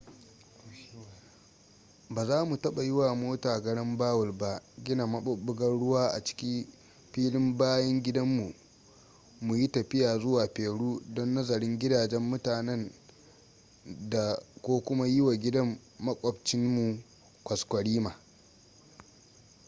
[2.13, 4.49] ba za mu taɓa yi wa mota garambawul ba
[4.83, 6.51] gina maɓuɓɓugar ruwa a ciki
[7.11, 8.45] filin bayan gidan mu
[9.45, 12.91] mu yi tafiya zuwa peru don nazarin gidajen mutanen
[14.11, 14.23] dā
[14.61, 16.97] ko kuma yi wa gidan maƙwabtcin mu
[17.43, 18.11] kwaskwarima